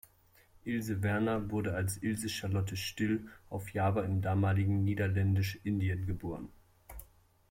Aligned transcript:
Ilse 0.65 1.03
Werner 1.03 1.51
wurde 1.51 1.75
als 1.75 1.97
"Ilse 2.01 2.27
Charlotte 2.27 2.75
Still" 2.75 3.27
auf 3.51 3.71
Java 3.71 4.01
im 4.01 4.23
damaligen 4.23 4.83
Niederländisch-Indien 4.83 6.07
geboren. 6.07 6.49